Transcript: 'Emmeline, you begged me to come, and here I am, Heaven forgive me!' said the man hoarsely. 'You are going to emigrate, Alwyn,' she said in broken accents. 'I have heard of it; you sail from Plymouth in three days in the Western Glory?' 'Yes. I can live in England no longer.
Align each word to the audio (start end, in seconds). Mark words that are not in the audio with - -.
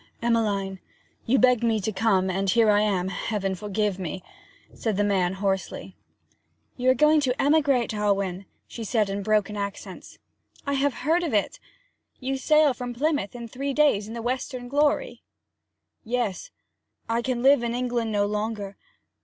'Emmeline, 0.19 0.79
you 1.27 1.37
begged 1.37 1.61
me 1.63 1.79
to 1.79 1.91
come, 1.91 2.27
and 2.27 2.49
here 2.49 2.71
I 2.71 2.81
am, 2.81 3.09
Heaven 3.09 3.53
forgive 3.53 3.99
me!' 3.99 4.23
said 4.73 4.97
the 4.97 5.03
man 5.03 5.33
hoarsely. 5.33 5.95
'You 6.75 6.89
are 6.89 6.95
going 6.95 7.19
to 7.19 7.39
emigrate, 7.39 7.93
Alwyn,' 7.93 8.47
she 8.65 8.83
said 8.83 9.11
in 9.11 9.21
broken 9.21 9.55
accents. 9.55 10.17
'I 10.65 10.73
have 10.73 10.93
heard 11.05 11.21
of 11.21 11.35
it; 11.35 11.59
you 12.19 12.35
sail 12.35 12.73
from 12.73 12.95
Plymouth 12.95 13.35
in 13.35 13.47
three 13.47 13.75
days 13.75 14.07
in 14.07 14.15
the 14.15 14.23
Western 14.23 14.67
Glory?' 14.67 15.21
'Yes. 16.03 16.49
I 17.07 17.21
can 17.21 17.43
live 17.43 17.61
in 17.61 17.75
England 17.75 18.11
no 18.11 18.25
longer. 18.25 18.77